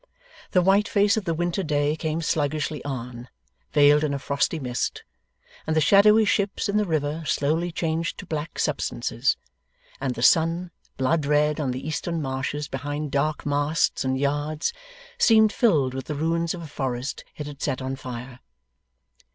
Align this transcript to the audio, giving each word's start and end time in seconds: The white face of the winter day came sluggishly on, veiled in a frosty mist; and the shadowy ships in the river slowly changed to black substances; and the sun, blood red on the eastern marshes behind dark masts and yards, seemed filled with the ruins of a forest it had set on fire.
The 0.49 0.63
white 0.63 0.87
face 0.87 1.15
of 1.15 1.25
the 1.25 1.33
winter 1.35 1.61
day 1.61 1.95
came 1.95 2.23
sluggishly 2.23 2.83
on, 2.83 3.29
veiled 3.71 4.03
in 4.03 4.15
a 4.15 4.17
frosty 4.17 4.57
mist; 4.59 5.03
and 5.67 5.75
the 5.75 5.79
shadowy 5.79 6.25
ships 6.25 6.67
in 6.67 6.77
the 6.77 6.87
river 6.87 7.23
slowly 7.27 7.71
changed 7.71 8.17
to 8.17 8.25
black 8.25 8.57
substances; 8.57 9.37
and 9.99 10.15
the 10.15 10.23
sun, 10.23 10.71
blood 10.97 11.27
red 11.27 11.59
on 11.59 11.69
the 11.69 11.87
eastern 11.87 12.19
marshes 12.19 12.67
behind 12.67 13.11
dark 13.11 13.45
masts 13.45 14.03
and 14.03 14.17
yards, 14.19 14.73
seemed 15.19 15.53
filled 15.53 15.93
with 15.93 16.05
the 16.05 16.15
ruins 16.15 16.55
of 16.55 16.63
a 16.63 16.67
forest 16.67 17.23
it 17.37 17.45
had 17.45 17.61
set 17.61 17.79
on 17.79 17.95
fire. 17.95 18.39